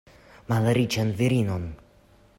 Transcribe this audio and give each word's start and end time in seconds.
Malriĉan 0.53 1.13
virinon! 1.21 1.71